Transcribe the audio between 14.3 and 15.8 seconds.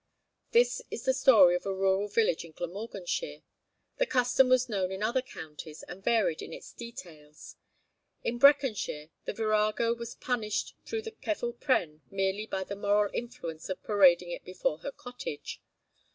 it before her cottage.